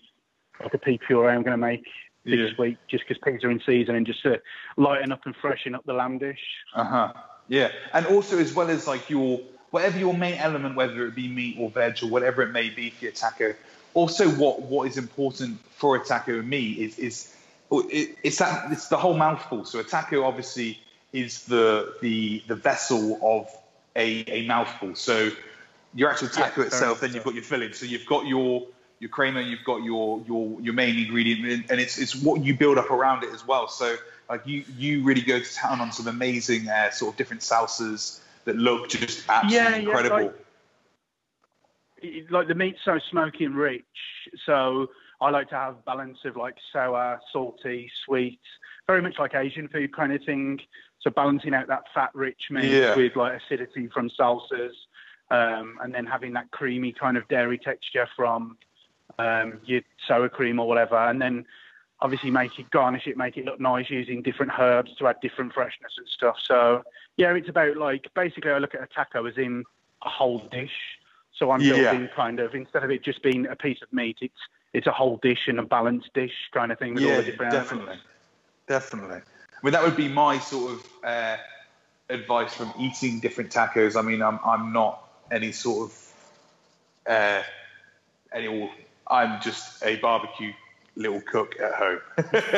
like 0.61 0.73
a 0.73 0.77
pea 0.77 0.99
puree. 0.99 1.33
I'm 1.33 1.41
going 1.41 1.51
to 1.51 1.57
make 1.57 1.85
this 2.25 2.35
yeah. 2.35 2.49
week 2.57 2.77
just 2.87 3.03
because 3.07 3.21
peas 3.23 3.43
are 3.43 3.51
in 3.51 3.61
season 3.65 3.95
and 3.95 4.05
just 4.05 4.23
to 4.23 4.41
lighten 4.77 5.11
up 5.11 5.21
and 5.25 5.35
freshen 5.35 5.75
up 5.75 5.85
the 5.85 5.93
lamb 5.93 6.17
dish. 6.17 6.39
Uh 6.73 6.83
huh. 6.83 7.13
Yeah, 7.49 7.71
and 7.93 8.05
also 8.05 8.37
as 8.37 8.53
well 8.53 8.69
as 8.69 8.87
like 8.87 9.09
your 9.09 9.41
whatever 9.71 9.97
your 9.97 10.13
main 10.13 10.35
element, 10.35 10.75
whether 10.75 11.05
it 11.05 11.15
be 11.15 11.27
meat 11.27 11.57
or 11.59 11.69
veg 11.69 11.97
or 12.03 12.07
whatever 12.07 12.41
it 12.41 12.51
may 12.51 12.69
be 12.69 12.91
for 12.91 13.05
your 13.05 13.13
taco. 13.13 13.53
Also, 13.93 14.29
what 14.29 14.61
what 14.61 14.87
is 14.87 14.97
important 14.97 15.59
for 15.71 15.95
a 15.95 15.99
taco 16.03 16.39
and 16.39 16.49
me 16.49 16.71
is 16.71 16.97
is 16.99 17.35
it, 17.71 18.17
it's 18.23 18.37
that 18.37 18.71
it's 18.71 18.87
the 18.87 18.97
whole 18.97 19.15
mouthful. 19.15 19.65
So 19.65 19.79
a 19.79 19.83
taco 19.83 20.23
obviously 20.23 20.79
is 21.11 21.45
the 21.45 21.95
the 22.01 22.43
the 22.47 22.55
vessel 22.55 23.19
of 23.21 23.49
a, 23.95 24.23
a 24.27 24.47
mouthful. 24.47 24.95
So 24.95 25.31
your 25.93 26.09
actual 26.09 26.29
taco 26.29 26.61
yeah, 26.61 26.67
itself, 26.67 27.01
then 27.01 27.13
you've 27.13 27.23
got 27.23 27.35
your 27.35 27.43
filling. 27.43 27.73
So 27.73 27.85
you've 27.85 28.05
got 28.05 28.25
your 28.25 28.65
your 29.03 29.09
crema, 29.09 29.41
you've 29.41 29.65
got 29.65 29.83
your 29.83 30.23
your 30.25 30.61
your 30.61 30.73
main 30.73 30.97
ingredient, 30.97 31.69
and 31.69 31.81
it's 31.81 31.97
it's 31.99 32.15
what 32.15 32.41
you 32.41 32.57
build 32.57 32.77
up 32.77 32.89
around 32.89 33.23
it 33.25 33.31
as 33.33 33.45
well. 33.45 33.67
So 33.67 33.97
like 34.29 34.47
you 34.47 34.63
you 34.77 35.03
really 35.03 35.21
go 35.21 35.39
to 35.39 35.53
town 35.53 35.81
on 35.81 35.91
some 35.91 36.07
amazing 36.07 36.69
uh, 36.69 36.89
sort 36.89 37.13
of 37.13 37.17
different 37.17 37.41
salsas 37.41 38.21
that 38.45 38.55
look 38.55 38.87
just 38.87 39.27
absolutely 39.27 39.57
yeah, 39.57 39.75
incredible. 39.75 40.33
Yeah, 42.01 42.21
like, 42.21 42.31
like 42.31 42.47
the 42.47 42.55
meat's 42.55 42.79
so 42.85 42.97
smoky 43.11 43.43
and 43.43 43.57
rich, 43.57 43.83
so 44.45 44.87
I 45.19 45.29
like 45.29 45.49
to 45.49 45.55
have 45.55 45.83
balance 45.83 46.19
of 46.23 46.37
like 46.37 46.55
sour, 46.71 47.19
salty, 47.33 47.91
sweet, 48.05 48.39
very 48.87 49.01
much 49.01 49.15
like 49.19 49.35
Asian 49.35 49.67
food 49.67 49.93
kind 49.93 50.13
of 50.13 50.23
thing. 50.23 50.59
So 51.01 51.09
balancing 51.09 51.53
out 51.53 51.67
that 51.67 51.83
fat-rich 51.93 52.43
meat 52.49 52.71
yeah. 52.71 52.95
with 52.95 53.17
like 53.17 53.41
acidity 53.41 53.89
from 53.93 54.09
salsas, 54.17 54.71
um, 55.31 55.77
and 55.81 55.93
then 55.93 56.05
having 56.05 56.31
that 56.33 56.49
creamy 56.51 56.93
kind 56.93 57.17
of 57.17 57.27
dairy 57.27 57.57
texture 57.57 58.07
from 58.15 58.57
um, 59.19 59.59
your 59.65 59.81
sour 60.07 60.29
cream 60.29 60.59
or 60.59 60.67
whatever, 60.67 60.97
and 60.97 61.21
then 61.21 61.45
obviously 61.99 62.29
make 62.29 62.59
it 62.59 62.69
garnish 62.69 63.07
it, 63.07 63.17
make 63.17 63.37
it 63.37 63.45
look 63.45 63.59
nice 63.59 63.89
using 63.89 64.21
different 64.21 64.51
herbs 64.59 64.93
to 64.97 65.07
add 65.07 65.19
different 65.21 65.53
freshness 65.53 65.93
and 65.97 66.07
stuff. 66.07 66.37
So 66.43 66.83
yeah, 67.17 67.33
it's 67.33 67.49
about 67.49 67.77
like 67.77 68.07
basically 68.13 68.51
I 68.51 68.57
look 68.57 68.75
at 68.75 68.83
a 68.83 68.87
taco 68.87 69.25
as 69.25 69.37
in 69.37 69.63
a 70.03 70.09
whole 70.09 70.39
dish. 70.51 70.99
So 71.35 71.51
I'm 71.51 71.61
yeah. 71.61 71.91
building 71.91 72.09
kind 72.15 72.39
of 72.39 72.53
instead 72.53 72.83
of 72.83 72.91
it 72.91 73.03
just 73.03 73.23
being 73.23 73.47
a 73.47 73.55
piece 73.55 73.81
of 73.81 73.91
meat, 73.91 74.17
it's 74.21 74.39
it's 74.73 74.87
a 74.87 74.91
whole 74.91 75.17
dish 75.17 75.47
and 75.47 75.59
a 75.59 75.63
balanced 75.63 76.13
dish 76.13 76.33
kind 76.51 76.71
of 76.71 76.79
thing 76.79 76.95
with 76.95 77.03
yeah, 77.03 77.11
all 77.11 77.17
the 77.17 77.23
different 77.23 77.51
definitely, 77.51 77.81
elements. 77.81 78.03
definitely. 78.67 79.17
I 79.17 79.65
mean, 79.65 79.73
that 79.73 79.83
would 79.83 79.95
be 79.95 80.07
my 80.07 80.39
sort 80.39 80.73
of 80.73 80.85
uh, 81.03 81.37
advice 82.09 82.53
from 82.53 82.73
eating 82.77 83.19
different 83.19 83.51
tacos. 83.51 83.95
I 83.95 84.01
mean, 84.01 84.21
I'm 84.21 84.39
I'm 84.45 84.73
not 84.73 85.07
any 85.31 85.51
sort 85.51 85.89
of 85.89 86.13
uh, 87.07 87.43
any. 88.33 88.69
I'm 89.07 89.41
just 89.41 89.83
a 89.83 89.97
barbecue 89.97 90.53
little 90.95 91.21
cook 91.21 91.59
at 91.59 91.73
home. 91.73 91.99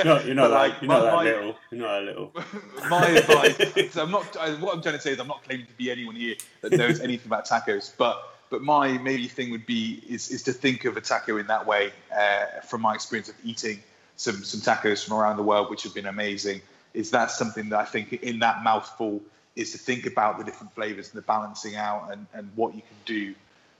no, 0.05 0.19
you're 0.21 0.35
not 0.35 0.51
like, 0.51 0.81
you're 0.81 0.89
not 0.89 1.03
that 1.03 1.13
my, 1.13 1.23
little. 1.23 1.55
You're 1.71 1.81
not 1.81 2.01
a 2.01 2.03
little. 2.03 2.31
my 2.89 3.07
advice. 3.07 3.91
So 3.93 4.03
I'm 4.03 4.11
not. 4.11 4.25
what 4.61 4.75
I'm 4.75 4.81
trying 4.81 4.95
to 4.95 5.01
say 5.01 5.11
is 5.11 5.19
I'm 5.19 5.27
not 5.27 5.43
claiming 5.43 5.65
to 5.65 5.73
be 5.73 5.91
anyone 5.91 6.15
here 6.15 6.35
that 6.61 6.71
knows 6.73 6.99
anything 7.01 7.27
about 7.27 7.47
tacos, 7.47 7.91
but 7.97 8.31
but 8.49 8.61
my 8.61 8.97
maybe 8.97 9.27
thing 9.27 9.51
would 9.51 9.65
be 9.65 10.03
is 10.07 10.29
is 10.29 10.43
to 10.43 10.53
think 10.53 10.85
of 10.85 10.97
a 10.97 11.01
taco 11.01 11.37
in 11.37 11.47
that 11.47 11.65
way. 11.65 11.91
Uh, 12.15 12.61
from 12.67 12.81
my 12.81 12.93
experience 12.93 13.29
of 13.29 13.35
eating 13.43 13.81
some 14.17 14.43
some 14.43 14.59
tacos 14.59 15.05
from 15.05 15.17
around 15.17 15.37
the 15.37 15.43
world, 15.43 15.69
which 15.69 15.83
have 15.83 15.93
been 15.93 16.07
amazing 16.07 16.61
is 16.95 17.11
that 17.11 17.29
something 17.29 17.69
that 17.69 17.79
I 17.79 17.85
think 17.85 18.13
in 18.13 18.39
that 18.39 18.63
mouthful 18.63 19.21
is 19.55 19.71
to 19.73 19.77
think 19.77 20.05
about 20.05 20.37
the 20.37 20.43
different 20.43 20.73
flavors 20.73 21.09
and 21.09 21.17
the 21.17 21.25
balancing 21.25 21.75
out 21.75 22.09
and, 22.11 22.25
and 22.33 22.49
what 22.55 22.73
you 22.73 22.81
can 22.81 22.97
do 23.05 23.35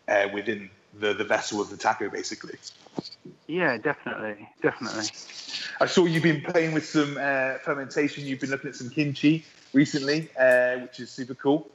uh, 0.08 0.28
within 0.34 0.70
the, 1.00 1.14
the 1.14 1.24
vessel 1.24 1.62
of 1.62 1.70
the 1.70 1.78
taco, 1.78 2.10
basically. 2.10 2.58
Yeah, 3.48 3.78
definitely, 3.78 4.48
definitely. 4.62 5.06
I 5.80 5.86
saw 5.86 6.06
you've 6.06 6.24
been 6.24 6.42
playing 6.42 6.74
with 6.74 6.86
some 6.86 7.18
uh, 7.20 7.58
fermentation. 7.64 8.26
You've 8.26 8.40
been 8.40 8.50
looking 8.50 8.70
at 8.70 8.76
some 8.76 8.90
kimchi 8.90 9.46
recently, 9.74 10.30
uh, 10.40 10.80
which 10.80 11.00
is 11.00 11.12
super 11.12 11.36
cool. 11.36 11.70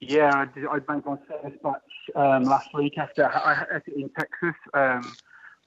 Yeah, 0.00 0.32
I, 0.34 0.46
did, 0.46 0.66
I 0.66 0.74
made 0.74 1.04
my 1.04 1.16
first 1.28 1.62
batch 1.62 2.16
um, 2.16 2.44
last 2.44 2.74
week 2.74 2.98
after 2.98 3.26
I 3.26 3.54
had 3.54 3.82
it 3.86 3.94
in 3.94 4.08
Texas. 4.18 4.56
Um, 4.74 5.14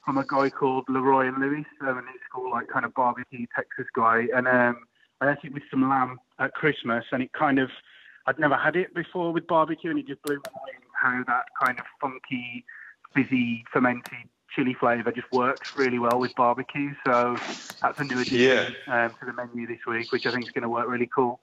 from 0.03 0.17
a 0.17 0.25
guy 0.27 0.49
called 0.49 0.85
Leroy 0.87 1.27
and 1.27 1.37
Lewis, 1.39 1.65
um, 1.81 2.03
it's 2.13 2.23
called 2.31 2.51
like 2.51 2.67
kind 2.67 2.85
of 2.85 2.93
barbecue 2.93 3.45
Texas 3.55 3.87
guy. 3.95 4.27
And 4.35 4.47
um, 4.47 4.85
I 5.21 5.27
had 5.27 5.37
it 5.43 5.53
with 5.53 5.63
some 5.71 5.89
lamb 5.89 6.19
at 6.39 6.53
Christmas, 6.53 7.05
and 7.11 7.23
it 7.23 7.31
kind 7.33 7.59
of 7.59 7.69
I'd 8.27 8.39
never 8.39 8.55
had 8.55 8.75
it 8.75 8.93
before 8.93 9.31
with 9.31 9.47
barbecue, 9.47 9.89
and 9.89 9.99
it 9.99 10.07
just 10.07 10.21
blew 10.23 10.35
my 10.35 10.51
mind 10.51 10.84
how 11.05 11.23
that 11.27 11.45
kind 11.63 11.79
of 11.79 11.85
funky, 12.01 12.65
fizzy, 13.13 13.63
fermented 13.71 14.29
chili 14.55 14.73
flavour 14.73 15.11
just 15.11 15.31
works 15.31 15.75
really 15.77 15.99
well 15.99 16.19
with 16.19 16.33
barbecue. 16.35 16.93
So 17.05 17.37
that's 17.81 17.99
a 17.99 18.03
new 18.03 18.19
addition 18.19 18.75
yeah. 18.87 19.05
um, 19.05 19.11
to 19.19 19.25
the 19.25 19.33
menu 19.33 19.67
this 19.67 19.85
week, 19.85 20.11
which 20.11 20.25
I 20.25 20.31
think 20.31 20.45
is 20.45 20.51
going 20.51 20.63
to 20.63 20.69
work 20.69 20.87
really 20.87 21.09
cool. 21.13 21.39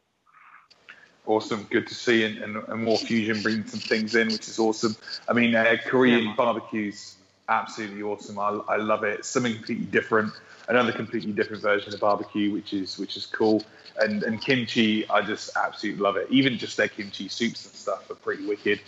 Awesome, 1.25 1.69
good 1.71 1.87
to 1.87 1.95
see, 1.95 2.25
and, 2.25 2.39
and, 2.39 2.57
and, 2.57 2.83
more 2.83 2.99
fusion 2.99 3.41
bringing 3.43 3.65
some 3.65 3.79
things 3.79 4.17
in, 4.17 4.27
which 4.27 4.49
is 4.49 4.59
awesome. 4.59 4.97
I 5.29 5.33
mean, 5.33 5.55
uh, 5.55 5.77
Korean 5.87 6.25
yeah. 6.25 6.35
barbecues 6.37 7.15
absolutely 7.49 8.03
awesome. 8.03 8.41
I, 8.41 8.49
I 8.69 8.77
love 8.77 9.05
it. 9.05 9.25
something 9.25 9.55
completely 9.55 9.87
different, 9.87 10.33
another 10.69 10.91
completely 10.91 11.31
different 11.31 11.63
version 11.63 11.95
of 11.95 12.01
barbecue, 12.01 12.53
which 12.53 12.73
is 12.73 12.99
which 12.99 13.17
is 13.17 13.27
cool. 13.27 13.63
And 13.99 14.25
and 14.25 14.41
kimchi, 14.41 15.09
I 15.11 15.23
just 15.23 15.57
absolutely 15.57 16.03
love 16.03 16.17
it. 16.17 16.27
Even 16.31 16.59
just 16.59 16.77
their 16.77 16.89
kimchi 16.89 17.29
soups 17.29 17.67
and 17.67 17.75
stuff 17.75 18.11
are 18.11 18.17
pretty 18.17 18.47
wicked. 18.47 18.81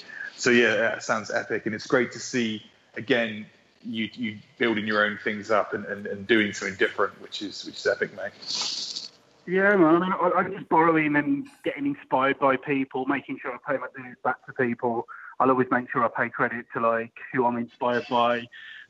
So 0.45 0.51
yeah, 0.51 0.77
that 0.77 1.03
sounds 1.03 1.31
epic, 1.31 1.65
and 1.65 1.75
it's 1.75 1.87
great 1.87 2.13
to 2.13 2.19
see 2.19 2.63
again 2.99 3.47
you 3.83 4.11
you 4.13 4.37
building 4.59 4.87
your 4.87 5.03
own 5.03 5.19
things 5.25 5.51
up 5.51 5.73
and, 5.73 5.87
and, 5.87 6.07
and 6.07 6.27
doing 6.27 6.53
something 6.53 6.77
different, 6.77 7.19
which 7.23 7.41
is 7.41 7.65
which 7.65 7.77
is 7.77 7.87
epic, 7.87 8.15
mate. 8.15 9.09
Yeah, 9.47 9.75
man. 9.75 9.95
I 9.97 9.99
mean, 10.01 10.13
I, 10.13 10.41
I 10.41 10.49
just 10.51 10.69
borrowing 10.69 11.17
and 11.17 11.47
getting 11.65 11.87
inspired 11.87 12.39
by 12.39 12.57
people, 12.59 13.07
making 13.07 13.39
sure 13.41 13.55
I 13.55 13.73
pay 13.73 13.79
my 13.79 13.87
dues 13.97 14.19
back 14.23 14.45
to 14.45 14.53
people. 14.53 15.07
I'll 15.41 15.49
always 15.49 15.69
make 15.71 15.91
sure 15.91 16.05
I 16.05 16.09
pay 16.09 16.29
credit 16.29 16.67
to 16.75 16.81
like 16.81 17.15
who 17.33 17.47
I'm 17.47 17.57
inspired 17.57 18.05
by, 18.11 18.43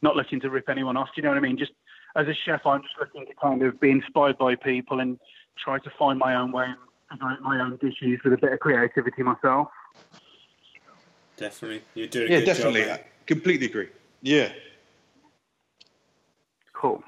not 0.02 0.16
looking 0.16 0.40
to 0.40 0.50
rip 0.50 0.68
anyone 0.68 0.96
off. 0.96 1.10
Do 1.14 1.20
you 1.20 1.22
know 1.22 1.28
what 1.28 1.38
I 1.38 1.40
mean? 1.40 1.56
Just 1.56 1.70
as 2.16 2.26
a 2.26 2.34
chef, 2.34 2.66
I'm 2.66 2.82
just 2.82 2.94
looking 2.98 3.26
to 3.26 3.34
kind 3.40 3.62
of 3.62 3.78
be 3.78 3.92
inspired 3.92 4.38
by 4.38 4.56
people 4.56 4.98
and 4.98 5.20
try 5.56 5.78
to 5.78 5.90
find 5.96 6.18
my 6.18 6.34
own 6.34 6.50
way 6.50 6.64
and 6.64 7.20
make 7.22 7.40
my 7.42 7.60
own 7.60 7.76
dishes 7.76 8.18
with 8.24 8.32
a 8.32 8.38
bit 8.38 8.52
of 8.52 8.58
creativity 8.58 9.22
myself. 9.22 9.68
Definitely, 11.36 11.82
you're 11.94 12.06
doing. 12.06 12.30
yeah, 12.30 12.40
definitely. 12.40 12.84
Job, 12.84 13.00
completely 13.26 13.66
agree. 13.66 13.88
Yeah. 14.22 14.52
Cool. 16.72 17.02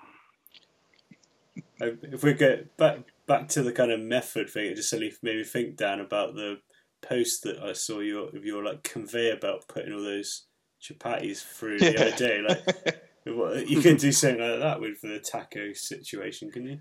If 1.78 2.22
we 2.22 2.34
get 2.34 2.76
back 2.76 3.00
back 3.26 3.48
to 3.48 3.62
the 3.62 3.72
kind 3.72 3.92
of 3.92 4.00
method 4.00 4.48
thing, 4.48 4.66
it 4.66 4.76
just 4.76 4.90
suddenly 4.90 5.12
made 5.22 5.36
me 5.36 5.44
think, 5.44 5.76
Dan, 5.76 6.00
about 6.00 6.34
the 6.34 6.58
post 7.02 7.42
that 7.44 7.58
I 7.58 7.72
saw 7.72 8.00
your 8.00 8.28
of 8.34 8.44
your 8.44 8.64
like 8.64 8.82
conveyor 8.82 9.36
belt 9.36 9.66
putting 9.68 9.92
all 9.92 10.02
those 10.02 10.46
chapatis 10.82 11.42
through 11.42 11.78
the 11.78 11.92
yeah. 11.92 12.00
other 12.00 12.16
day. 12.16 12.42
Like 12.46 13.68
you 13.68 13.80
can 13.80 13.96
do 13.96 14.12
something 14.12 14.40
like 14.40 14.60
that 14.60 14.80
with 14.80 15.00
the 15.02 15.18
taco 15.20 15.72
situation, 15.72 16.50
can 16.50 16.66
you? 16.66 16.80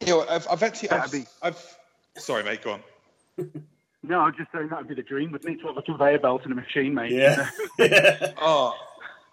Yeah, 0.00 0.14
well, 0.14 0.26
I've, 0.28 0.46
I've 0.50 0.62
actually, 0.62 0.90
I've. 0.90 1.28
I've, 1.42 1.76
sorry, 2.16 2.44
mate, 2.44 2.62
go 2.62 2.72
on. 2.72 2.82
no, 4.06 4.20
I'm 4.20 4.34
just 4.36 4.50
saying 4.52 4.68
that 4.68 4.78
would 4.78 4.88
be 4.88 4.94
the 4.94 5.02
dream. 5.02 5.32
We'd 5.32 5.44
need 5.44 5.60
to 5.60 5.66
have 5.68 5.76
a 5.76 5.82
conveyor 5.82 6.20
belt 6.20 6.42
and 6.44 6.52
a 6.52 6.56
machine, 6.56 6.94
mate. 6.94 7.12
Yeah. 7.12 7.48
yeah. 7.78 8.32
Oh, 8.40 8.74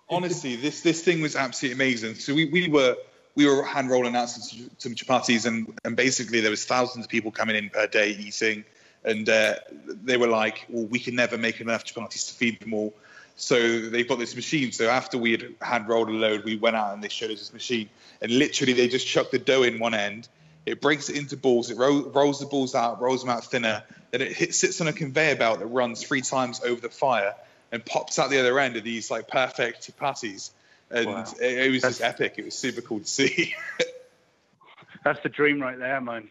honestly, 0.10 0.56
this 0.56 0.82
this 0.82 1.01
thing 1.03 1.22
was 1.22 1.36
absolutely 1.36 1.84
amazing. 1.84 2.15
So 2.15 2.34
we, 2.34 2.46
we 2.46 2.68
were 2.70 2.96
we 3.36 3.48
were 3.48 3.63
hand 3.63 3.89
rolling 3.89 4.15
out 4.15 4.30
some, 4.30 4.70
some 4.77 4.96
chapatis, 4.96 5.46
and 5.46 5.77
and 5.86 5.96
basically 5.96 6.42
there 6.42 6.51
was 6.51 6.65
thousands 6.65 7.06
of 7.06 7.12
people 7.12 7.32
coming 7.32 7.56
in 7.56 7.70
per 7.70 7.88
day 7.88 8.12
eating 8.12 8.65
and 9.06 9.30
uh, 9.30 9.56
they 10.03 10.18
were 10.18 10.27
like, 10.27 10.65
"Well, 10.70 10.86
we 10.86 11.00
can 11.00 11.15
never 11.15 11.38
make 11.38 11.62
enough 11.62 11.84
chapatis 11.86 12.27
to 12.27 12.34
feed 12.34 12.60
them 12.60 12.74
all." 12.74 12.94
So 13.36 13.89
they've 13.89 14.08
got 14.08 14.20
this 14.20 14.36
machine. 14.36 14.72
So 14.72 14.89
after 14.89 15.18
we 15.18 15.32
had 15.32 15.56
hand 15.62 15.88
rolled 15.88 16.10
a 16.10 16.12
load, 16.12 16.44
we 16.44 16.56
went 16.56 16.75
out 16.75 16.94
and 16.94 17.03
they 17.03 17.10
showed 17.10 17.32
us 17.32 17.39
this 17.39 17.53
machine, 17.53 17.89
and 18.22 18.32
literally 18.32 18.74
they 18.74 18.88
just 18.88 19.08
chuck 19.08 19.32
the 19.32 19.39
dough 19.39 19.63
in 19.63 19.80
one 19.80 19.94
end. 19.94 20.27
It 20.65 20.82
breaks 20.82 21.10
it 21.10 21.17
into 21.17 21.36
balls. 21.38 21.70
It 21.70 21.77
ro- 21.77 22.10
rolls 22.10 22.39
the 22.39 22.46
balls 22.46 22.75
out, 22.75 23.01
rolls 23.01 23.22
them 23.22 23.29
out 23.29 23.46
thinner. 23.46 23.84
Then 24.12 24.22
it 24.22 24.32
hit, 24.32 24.55
sits 24.55 24.79
on 24.82 24.88
a 24.88 24.93
conveyor 24.93 25.36
belt 25.36 25.60
that 25.60 25.65
runs 25.67 26.03
three 26.03 26.22
times 26.22 26.62
over 26.63 26.79
the 26.79 26.89
fire 26.89 27.36
and 27.72 27.84
pops 27.84 28.20
out 28.20 28.29
the 28.29 28.39
other 28.39 28.58
end 28.60 28.77
of 28.77 28.84
these 28.84 29.12
like 29.12 29.27
perfect 29.27 29.89
chapatis. 29.89 30.51
And 30.89 31.08
wow. 31.08 31.25
it, 31.41 31.65
it, 31.65 31.72
was 31.72 31.82
That's... 31.82 31.98
just 31.98 32.08
epic. 32.08 32.36
It 32.38 32.46
was 32.46 32.55
super 32.55 32.82
cool 32.82 33.00
to 33.00 33.05
see. 33.05 33.55
That's 35.03 35.20
the 35.22 35.29
dream 35.29 35.62
right 35.62 35.77
there, 35.77 36.00
man. 36.00 36.29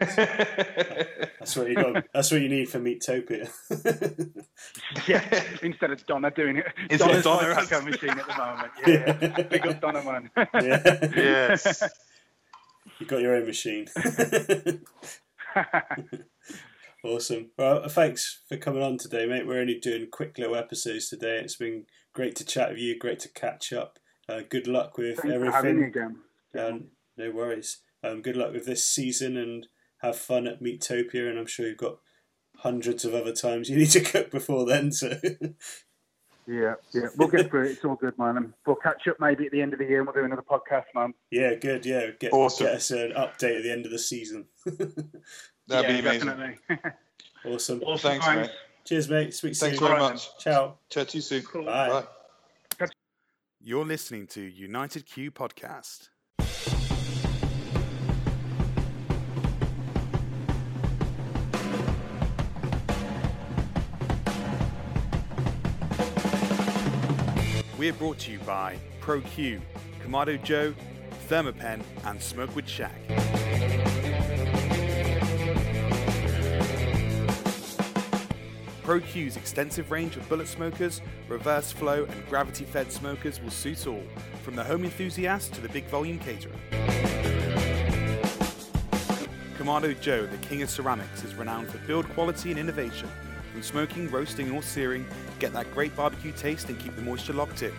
that's 0.00 1.56
what 1.56 1.68
you 1.68 1.76
got. 1.76 2.04
That's 2.12 2.32
what 2.32 2.40
you 2.40 2.48
need 2.48 2.68
for 2.68 2.80
Meatopia. 2.80 3.48
yeah, 5.08 5.44
instead 5.62 5.92
of 5.92 6.04
Donna 6.06 6.32
doing 6.32 6.56
it. 6.56 6.66
Instead 6.90 7.06
Donna's 7.06 7.24
Donna 7.24 7.54
my 7.54 7.62
taco 7.62 7.82
machine 7.82 8.10
at 8.10 8.26
the 8.26 8.36
moment. 8.36 8.72
Yeah, 8.86 9.16
yeah. 9.20 9.42
big 9.42 9.66
up 9.66 9.80
Donna, 9.80 10.02
man. 10.02 10.30
yeah. 10.36 11.08
Yes. 11.14 11.82
You 13.00 13.06
got 13.06 13.20
your 13.20 13.34
own 13.34 13.46
machine. 13.46 13.86
Awesome. 17.02 17.50
Well, 17.56 17.88
thanks 17.88 18.42
for 18.46 18.58
coming 18.58 18.82
on 18.82 18.98
today, 18.98 19.24
mate. 19.24 19.46
We're 19.46 19.60
only 19.60 19.78
doing 19.78 20.08
quick 20.10 20.36
little 20.36 20.56
episodes 20.56 21.08
today. 21.08 21.38
It's 21.38 21.56
been 21.56 21.86
great 22.12 22.36
to 22.36 22.44
chat 22.44 22.70
with 22.70 22.78
you. 22.78 22.98
Great 22.98 23.20
to 23.20 23.30
catch 23.30 23.72
up. 23.72 23.98
Uh, 24.28 24.40
good 24.48 24.66
luck 24.66 24.98
with 24.98 25.16
Thanks 25.16 25.34
everything. 25.34 25.50
for 25.50 25.56
having 25.56 25.80
me 25.80 25.86
again. 25.86 26.16
Um, 26.58 26.84
no 27.16 27.30
worries. 27.30 27.78
Um, 28.04 28.20
good 28.20 28.36
luck 28.36 28.52
with 28.52 28.66
this 28.66 28.86
season 28.86 29.38
and 29.38 29.66
have 30.02 30.16
fun 30.16 30.46
at 30.46 30.62
Meatopia. 30.62 31.28
And 31.30 31.38
I'm 31.38 31.46
sure 31.46 31.68
you've 31.68 31.78
got 31.78 32.00
hundreds 32.58 33.06
of 33.06 33.14
other 33.14 33.32
times 33.32 33.70
you 33.70 33.78
need 33.78 33.90
to 33.90 34.00
cook 34.00 34.30
before 34.30 34.66
then. 34.66 34.92
So 34.92 35.18
Yeah, 36.50 36.74
yeah, 36.92 37.06
we'll 37.16 37.28
get 37.28 37.48
through 37.48 37.66
it. 37.66 37.70
It's 37.72 37.84
all 37.84 37.94
good, 37.94 38.18
man. 38.18 38.36
And 38.36 38.52
we'll 38.66 38.74
catch 38.74 39.06
up 39.06 39.20
maybe 39.20 39.46
at 39.46 39.52
the 39.52 39.62
end 39.62 39.72
of 39.72 39.78
the 39.78 39.84
year 39.84 39.98
and 39.98 40.06
we'll 40.08 40.14
do 40.14 40.24
another 40.24 40.42
podcast, 40.42 40.86
man. 40.96 41.14
yeah, 41.30 41.54
good. 41.54 41.86
Yeah, 41.86 42.10
get 42.18 42.32
Awesome. 42.32 42.66
get 42.66 42.74
us 42.74 42.90
an 42.90 43.12
update 43.12 43.58
at 43.58 43.62
the 43.62 43.70
end 43.70 43.86
of 43.86 43.92
the 43.92 43.98
season. 44.00 44.46
That'd 44.64 45.08
yeah, 45.68 45.82
be 45.92 45.98
amazing. 46.00 46.26
Definitely. 46.26 46.58
awesome. 47.46 47.82
awesome. 47.84 48.10
Thanks, 48.10 48.26
mate. 48.26 48.50
Cheers, 48.84 49.08
mate. 49.08 49.32
Speak 49.32 49.54
soon. 49.54 49.68
Thanks 49.68 49.80
very 49.80 49.92
Alright, 49.92 50.14
much. 50.14 50.38
Ciao. 50.40 50.74
Chat 50.88 51.10
to 51.10 51.18
you 51.18 51.22
soon. 51.22 51.42
Cool. 51.42 51.66
Bye. 51.66 52.02
Bye. 52.78 52.86
You're 53.62 53.84
listening 53.84 54.26
to 54.28 54.40
United 54.40 55.06
Q 55.06 55.30
Podcast. 55.30 56.08
We 67.80 67.88
are 67.88 67.94
brought 67.94 68.18
to 68.18 68.30
you 68.30 68.38
by 68.40 68.76
ProQ, 69.00 69.58
Kamado 70.04 70.44
Joe, 70.44 70.74
Thermapen, 71.30 71.80
and 72.04 72.20
Smokewood 72.20 72.68
Shack. 72.68 73.00
ProQ's 78.82 79.38
extensive 79.38 79.90
range 79.90 80.18
of 80.18 80.28
bullet 80.28 80.46
smokers, 80.46 81.00
reverse 81.26 81.72
flow, 81.72 82.04
and 82.04 82.28
gravity 82.28 82.66
fed 82.66 82.92
smokers 82.92 83.40
will 83.40 83.48
suit 83.48 83.86
all, 83.86 84.04
from 84.42 84.56
the 84.56 84.64
home 84.64 84.84
enthusiast 84.84 85.54
to 85.54 85.62
the 85.62 85.68
big 85.70 85.86
volume 85.86 86.18
caterer. 86.18 86.52
Kamado 89.56 89.98
Joe, 90.02 90.26
the 90.26 90.36
king 90.46 90.60
of 90.60 90.68
ceramics, 90.68 91.24
is 91.24 91.34
renowned 91.34 91.68
for 91.70 91.78
build 91.86 92.06
quality 92.10 92.50
and 92.50 92.60
innovation. 92.60 93.08
From 93.52 93.62
smoking, 93.62 94.10
roasting, 94.10 94.50
or 94.52 94.62
searing, 94.62 95.06
get 95.38 95.52
that 95.52 95.72
great 95.74 95.94
barbecue 95.96 96.32
taste 96.32 96.68
and 96.68 96.78
keep 96.78 96.94
the 96.96 97.02
moisture 97.02 97.32
locked 97.32 97.62
in. 97.62 97.72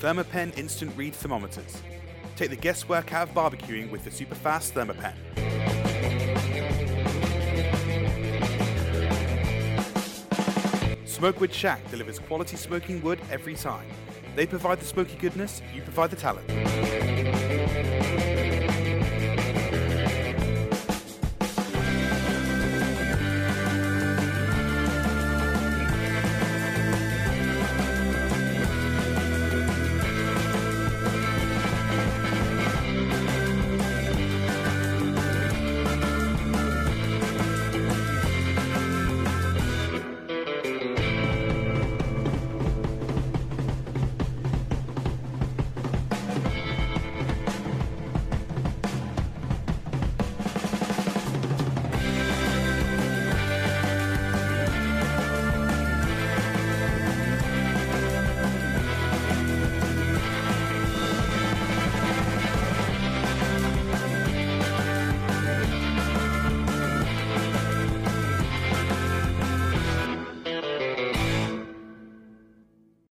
Thermapen 0.00 0.58
instant 0.58 0.92
read 0.96 1.14
thermometers. 1.14 1.80
Take 2.36 2.50
the 2.50 2.56
guesswork 2.56 3.14
out 3.14 3.28
of 3.30 3.34
barbecuing 3.34 3.90
with 3.90 4.04
the 4.04 4.10
super 4.10 4.34
fast 4.34 4.74
Thermapen. 4.74 5.14
Smokewood 11.06 11.54
Shack 11.54 11.90
delivers 11.90 12.18
quality 12.18 12.58
smoking 12.58 13.00
wood 13.00 13.18
every 13.30 13.54
time. 13.54 13.86
They 14.34 14.46
provide 14.46 14.80
the 14.80 14.84
smoky 14.84 15.16
goodness, 15.16 15.62
you 15.72 15.82
provide 15.82 16.10
the 16.10 16.16
talent. 16.16 17.13